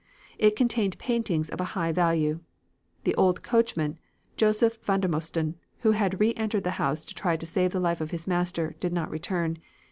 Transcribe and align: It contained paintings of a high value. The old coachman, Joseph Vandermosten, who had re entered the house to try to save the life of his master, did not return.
It 0.39 0.55
contained 0.55 0.97
paintings 0.97 1.49
of 1.51 1.61
a 1.61 1.77
high 1.77 1.91
value. 1.91 2.39
The 3.03 3.13
old 3.13 3.43
coachman, 3.43 3.99
Joseph 4.35 4.79
Vandermosten, 4.83 5.57
who 5.81 5.91
had 5.91 6.19
re 6.19 6.33
entered 6.33 6.63
the 6.63 6.71
house 6.81 7.05
to 7.05 7.13
try 7.13 7.37
to 7.37 7.45
save 7.45 7.71
the 7.71 7.79
life 7.79 8.01
of 8.01 8.09
his 8.09 8.25
master, 8.25 8.75
did 8.79 8.93
not 8.93 9.11
return. 9.11 9.59